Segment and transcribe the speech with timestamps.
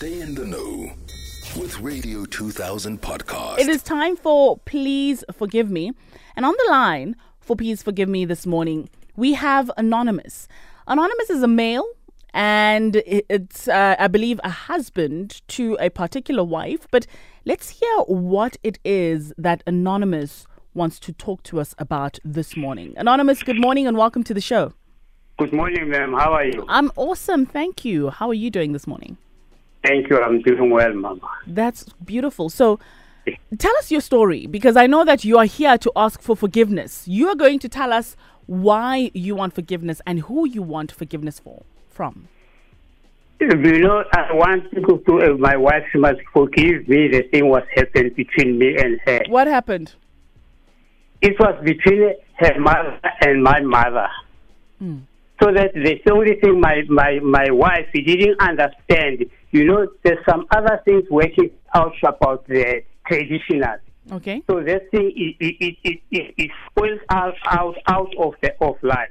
[0.00, 0.90] Stay in the know
[1.60, 3.58] with Radio 2000 podcast.
[3.58, 5.92] It is time for Please Forgive Me.
[6.36, 10.48] And on the line for Please Forgive Me this morning, we have Anonymous.
[10.88, 11.86] Anonymous is a male
[12.32, 16.88] and it's, uh, I believe, a husband to a particular wife.
[16.90, 17.06] But
[17.44, 22.94] let's hear what it is that Anonymous wants to talk to us about this morning.
[22.96, 24.72] Anonymous, good morning and welcome to the show.
[25.36, 26.14] Good morning, ma'am.
[26.14, 26.64] How are you?
[26.70, 28.08] I'm awesome, thank you.
[28.08, 29.18] How are you doing this morning?
[29.84, 30.20] Thank you.
[30.20, 31.28] I'm doing well, mama.
[31.46, 32.50] That's beautiful.
[32.50, 32.78] So,
[33.58, 37.06] tell us your story because I know that you are here to ask for forgiveness.
[37.08, 38.16] You are going to tell us
[38.46, 42.28] why you want forgiveness and who you want forgiveness for from.
[43.40, 45.84] You know, I want to go to uh, my wife.
[45.92, 47.08] She must forgive me.
[47.08, 49.20] The thing was happened between me and her.
[49.28, 49.94] What happened?
[51.22, 54.08] It was between her mother and my mother.
[55.42, 59.24] So that the only thing my, my, my wife didn't understand.
[59.50, 63.76] You know, there's some other things working out about the traditional.
[64.12, 64.42] Okay.
[64.46, 68.54] So that thing it it it it, it, it spoils out out out of the
[68.60, 69.10] of life.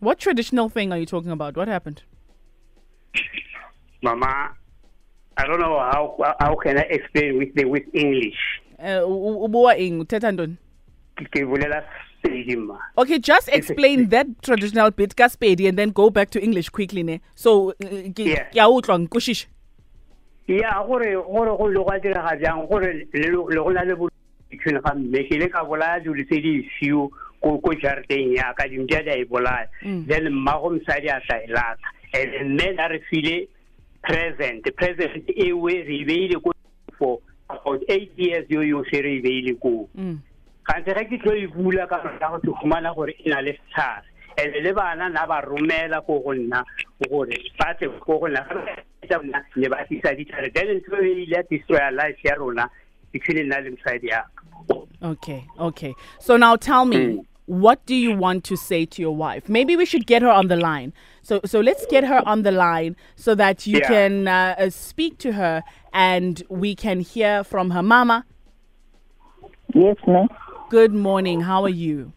[0.00, 1.56] What traditional thing are you talking about?
[1.56, 2.02] What happened?
[4.02, 4.54] Mama,
[5.36, 8.36] I don't know how how can I explain with the with English.
[8.78, 9.00] Uh,
[11.18, 11.82] Ke bolela
[12.24, 12.56] Sepedi.
[12.96, 17.20] Okay, just explain that traditional bit ka and then go back to English quickly ne.
[17.34, 19.46] So, ke a utlwa.
[20.48, 24.08] Ya gore gore go le gwa dira ga jang gore le go na le bo
[24.50, 27.10] between ga mme ke le ka bolaya dilo tse di fiu
[27.42, 29.68] ko ko jarateng ya ka dimdia di a e bolaya
[30.08, 33.46] then mmago mosadi a sa e lata and mme a re file
[34.02, 36.52] present present e we re beile ko
[36.98, 40.18] for about eight years yo yotlhe re e beile koo Mm.
[40.68, 43.52] Kante ge ke tlo e bula ka ya go ke humana gore e na le
[43.56, 44.02] setlhare
[44.38, 46.62] and le bana na ba romela ko go nna
[47.10, 48.44] gore ba tle ko go nna
[49.08, 52.68] ga nna ne ba tlisa ditlhare then ntho e ile ya destroya life ya rona
[53.12, 54.30] between nna le mosadi yaka
[55.00, 55.94] Okay, okay.
[56.18, 57.24] So now tell me, Mm.
[57.46, 59.48] what do you want to say to your wife?
[59.48, 60.92] Maybe we should get her on the line.
[61.22, 63.86] So, so let's get her on the line so that you Yeah.
[63.88, 65.62] can uh, uh, speak to her
[65.92, 68.26] and we can hear from her mama.
[69.72, 70.26] Yes, ma'am.
[70.70, 71.40] Good morning.
[71.42, 72.12] How are you?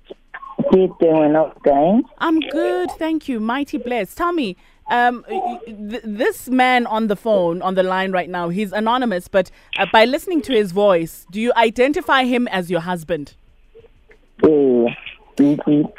[0.72, 2.02] Good doing okay.
[2.18, 3.40] I'm good, thank you.
[3.40, 4.18] Mighty blessed.
[4.18, 4.58] Tell me,
[4.90, 9.52] um, th- this man on the phone, on the line right now, he's anonymous, but
[9.78, 13.36] uh, by listening to his voice, do you identify him as your husband?
[14.44, 14.48] Uh,
[15.38, 15.92] mhm.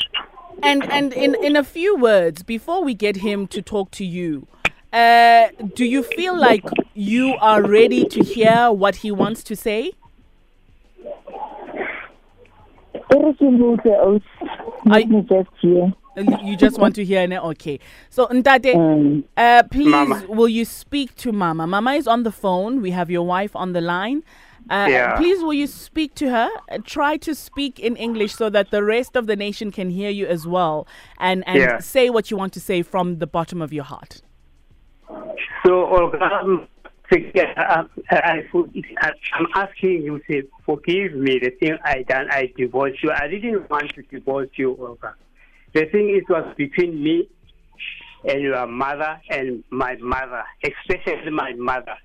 [0.63, 4.47] And and in in a few words, before we get him to talk to you,
[4.93, 6.65] uh, do you feel like
[6.95, 9.93] you are ready to hear what he wants to say?
[13.23, 15.93] I- Let me just hear.
[16.43, 17.39] You just want to hear, ne?
[17.39, 17.79] okay?
[18.11, 20.23] So Ntate, Um, uh, please, Mama.
[20.29, 21.67] will you speak to Mama?
[21.67, 22.83] Mama is on the phone.
[22.83, 24.23] We have your wife on the line.
[24.71, 25.17] Uh, Yeah.
[25.17, 26.49] Please, will you speak to her?
[26.71, 30.11] Uh, try to speak in English so that the rest of the nation can hear
[30.11, 30.87] you as well,
[31.19, 31.79] and and Yeah.
[31.81, 34.21] say what you want to say from the bottom of your heart.
[35.67, 36.67] so Olga um,
[37.13, 38.43] I, I,
[39.35, 43.69] I'm asking you to forgive me the thing I done I divorced you I didn't
[43.71, 45.15] want to divorce you Olga
[45.75, 47.29] the thing it was between me
[48.29, 51.97] and your mother and my mother, especially my mother.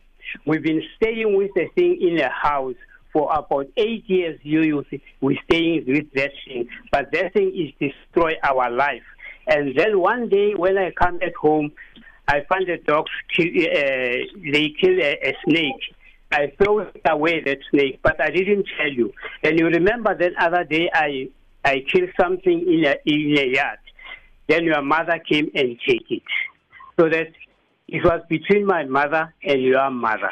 [0.46, 2.76] We've been staying with the thing in the house
[3.14, 4.40] for about eight years.
[4.44, 9.04] You, you see, we're staying with that thing, but that thing is destroy our life.
[9.48, 11.72] And then one day when I come at home,
[12.28, 15.96] I find the dogs kill, uh, they kill a, a snake.
[16.32, 19.14] I throw away that snake, but I didn't tell you.
[19.44, 21.30] And you remember that other day I
[21.64, 23.80] I killed something in a in a yard.
[24.48, 26.24] Then your mother came and take it.
[27.00, 27.28] So that
[27.88, 30.32] it was between my mother and your mother.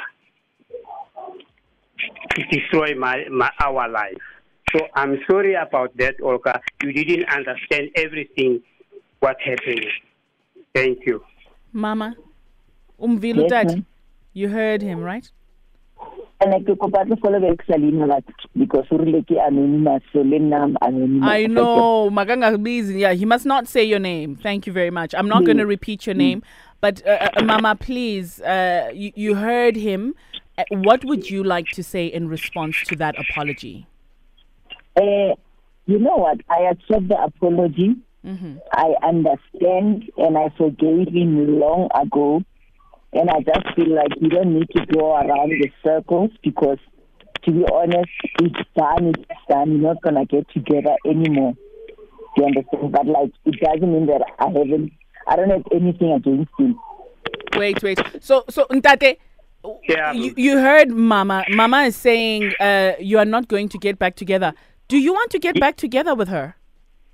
[2.31, 4.17] To destroy my, my our life.
[4.75, 6.59] So I'm sorry about that, Olga.
[6.83, 8.61] You didn't understand everything
[9.19, 9.85] what happened.
[10.73, 11.23] Thank you.
[11.75, 12.15] Mama,
[12.97, 13.85] umvilo Yes, dad, ma'am.
[14.33, 15.29] you heard him, right?
[16.41, 20.21] and ke kopa tlo follow back sa leina batho because o rile ke anonymous so
[20.21, 21.29] le nna I'm anonymous.
[21.29, 22.99] I know, Maganga busy.
[22.99, 24.35] Yeah, he must not say your name.
[24.37, 25.13] Thank you very much.
[25.15, 26.43] I'm not going to repeat your name,
[26.79, 30.15] but uh, uh, Mama, please, uh, you, you heard him.
[30.57, 33.85] Uh, what would you like to say in response to that apology?
[34.95, 35.35] Uh,
[35.87, 36.39] you know what?
[36.49, 37.95] I accept the apology.
[38.25, 38.57] Mm-hmm.
[38.73, 42.41] I understand and I forgave him long ago.
[43.13, 46.79] And I just feel like you don't need to go around the circles because,
[47.43, 48.09] to be honest,
[48.41, 49.71] it's done, it's done.
[49.71, 51.53] You're not going to get together anymore.
[52.35, 52.91] Do you understand?
[52.91, 54.91] But, like, it doesn't mean that I haven't,
[55.27, 56.77] I don't have anything against him.
[57.55, 57.99] Wait, wait.
[58.19, 59.17] So, so Ntate,
[59.87, 60.11] Yeah.
[60.11, 61.45] You, you heard Mama.
[61.49, 64.53] Mama is saying uh, you are not going to get back together.
[64.87, 66.55] Do you want to get back together with her?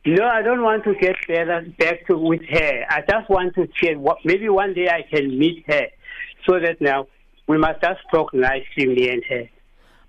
[0.05, 2.85] No, I don't want to get better back to with her.
[2.89, 3.97] I just want to check.
[3.97, 5.87] What maybe one day I can meet her,
[6.49, 7.07] so that now
[7.47, 9.49] we must just talk nicely, me and her.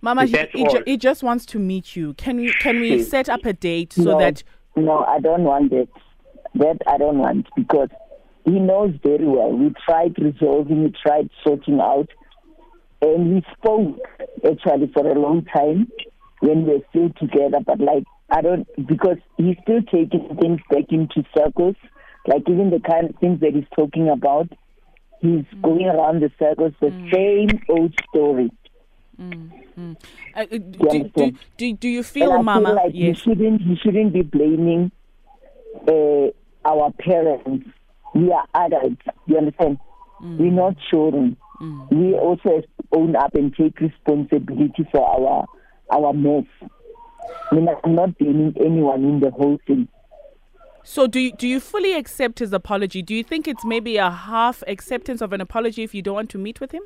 [0.00, 2.14] Mama, he, he, ju- he just wants to meet you.
[2.14, 3.02] Can we can we Hmm.
[3.02, 4.42] set up a date so no, that
[4.76, 5.88] no, I don't want that.
[6.54, 7.88] That I don't want because
[8.44, 9.52] he knows very well.
[9.52, 12.08] We tried resolving, we tried sorting out,
[13.02, 13.98] and we spoke
[14.44, 15.88] actually for a long time
[16.40, 17.58] when we were still together.
[17.64, 21.76] But like I don't because he's still taking things back into circles.
[22.26, 24.48] Like even the kind of things that he's talking about,
[25.20, 28.50] he's going around the circles, the same old story.
[29.18, 29.24] uh,
[30.34, 32.68] uh, do, do, do, do you And feel, I Mama?
[32.68, 33.18] feel like he yes.
[33.18, 34.90] shouldn't he shouldn't be blaming
[35.86, 36.28] uh,
[36.64, 37.66] our parents.
[38.14, 39.02] We are adults.
[39.26, 39.78] You understand?
[40.22, 40.38] Mm.
[40.38, 41.36] We're not children.
[41.90, 42.62] We also
[42.92, 45.46] own up and take responsibility for our
[45.90, 46.44] our mess.
[47.50, 49.88] I mean, I'm not blaming anyone in the whole thing.
[50.84, 53.02] So do you, do you fully accept his apology?
[53.02, 56.30] Do you think it's maybe a half acceptance of an apology if you don't want
[56.30, 56.82] to meet with him?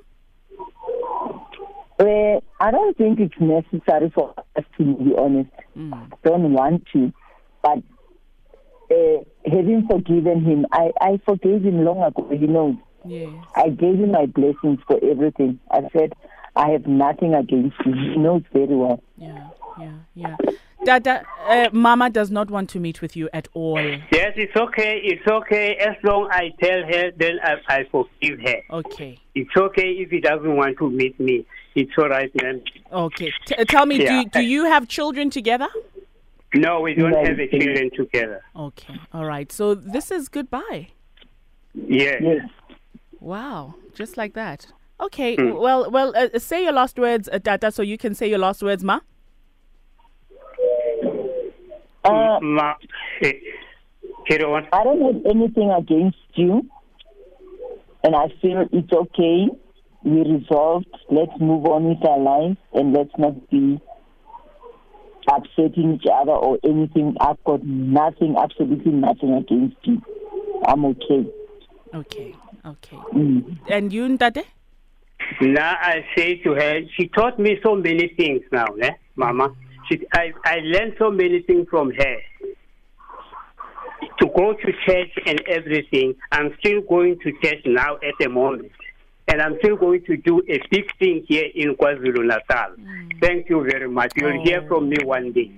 [1.99, 5.51] Uh, I don't think it's necessary for us to be honest.
[5.93, 7.11] i Don't want to,
[7.63, 7.79] but
[8.91, 12.29] uh, having forgiven him, I, I forgave him long ago.
[12.31, 12.77] He knows.
[13.07, 13.31] Yes.
[13.55, 15.59] I gave him my blessings for everything.
[15.71, 16.13] I said
[16.55, 17.95] I have nothing against him.
[17.95, 19.03] He knows very well.
[19.17, 19.49] Yeah,
[19.81, 20.37] yeah, yeah.
[20.85, 23.81] Dada, uh, Mama does not want to meet with you at all.
[23.81, 25.01] Yes, it's okay.
[25.03, 28.57] It's okay as long I tell her, then I, I forgive her.
[28.71, 31.45] Okay, It's okay if he doesn't want to meet me.
[31.75, 32.63] It's all right, man.
[32.93, 33.33] okay.
[33.47, 34.23] T- uh, tell me, Yeah.
[34.25, 35.69] do do you have children together?
[36.55, 38.43] No, we don't No, have a children together.
[38.55, 39.51] Okay, all right.
[39.51, 40.89] So this is goodbye.
[41.75, 42.17] Yeah.
[42.21, 42.47] Yes.
[43.21, 44.67] Wow, just like that.
[45.01, 48.39] Okay, well, well, uh, say your last words, uh, Dada, so you can say your
[48.39, 49.01] last words, Ma.
[52.07, 52.75] Uh, Ma,
[53.23, 53.33] eh,
[54.27, 54.67] carry on.
[54.73, 56.69] I don't have anything against you,
[58.05, 59.49] and I feel it's okay.
[60.05, 60.87] We resolved.
[61.11, 63.81] Let's move on with our lives, and let's not be
[65.29, 67.17] upsetting each other or anything.
[67.21, 70.01] I've got nothing, absolutely nothing against you.
[70.67, 71.27] I'm okay.
[71.95, 72.97] Okay, okay.
[73.13, 73.59] Mm.
[73.69, 74.45] And you, Ndade?
[75.41, 79.55] Now I say to her, she taught me so many things now, eh, Mama.
[79.89, 82.17] She, I, I learned so many things from her.
[84.21, 88.73] To go to church and everything, I'm still going to church now at the moment.
[89.29, 92.77] And I'm still going to do a big thing here in KwaZulu Natal.
[92.79, 93.21] Mm.
[93.21, 94.13] Thank you very much.
[94.17, 94.69] You'll hear oh.
[94.69, 95.51] from me one day.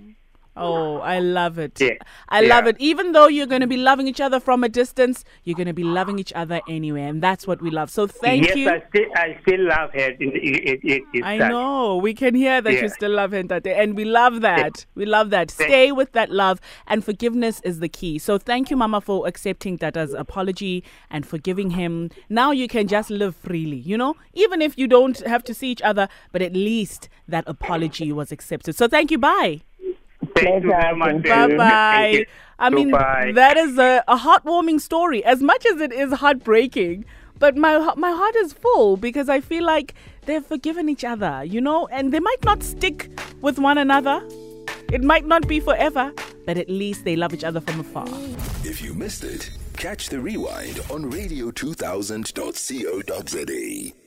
[0.58, 1.80] Oh, I love it.
[1.80, 1.94] Yeah,
[2.28, 2.76] I love it.
[2.78, 5.72] Even though you're going to be loving each other from a distance, you're going to
[5.72, 7.90] be loving each other anyway, and that's what we love.
[7.90, 8.70] So thank yes, you.
[8.70, 10.10] I still, I still love her.
[10.18, 11.48] It, it, it, I that.
[11.48, 11.96] know.
[11.96, 14.84] We can hear that you still love him, Tate, and we love that.
[14.94, 15.50] We love that.
[15.50, 18.18] Stay with that love, and forgiveness is the key.
[18.18, 22.10] So thank you, Mama, for accepting Dada's apology and forgiving him.
[22.28, 25.70] Now you can just live freely, you know, even if you don't have to see
[25.70, 28.76] each other, but at least that apology was accepted.
[28.76, 29.18] So thank you.
[29.18, 29.62] Bye.
[30.42, 31.22] Thank you very much.
[31.24, 32.26] Thank Bye bye.
[32.58, 33.32] I mean, Goodbye.
[33.34, 37.04] that is a, a heartwarming story, as much as it is heartbreaking.
[37.38, 39.94] But my my heart is full because I feel like
[40.26, 43.10] they've forgiven each other, you know, and they might not stick
[43.40, 44.20] with one another.
[44.92, 46.12] It might not be forever,
[46.46, 48.06] but at least they love each other from afar.
[48.64, 53.97] If you missed it, catch the rewind on radio2000.co.za.